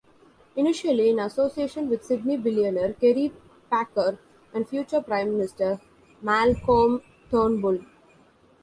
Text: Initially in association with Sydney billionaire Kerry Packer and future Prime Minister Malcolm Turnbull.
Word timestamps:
Initially 0.55 1.11
in 1.11 1.19
association 1.19 1.87
with 1.87 2.03
Sydney 2.03 2.35
billionaire 2.35 2.93
Kerry 2.93 3.31
Packer 3.69 4.17
and 4.51 4.67
future 4.67 4.99
Prime 4.99 5.33
Minister 5.33 5.79
Malcolm 6.23 7.03
Turnbull. 7.29 7.81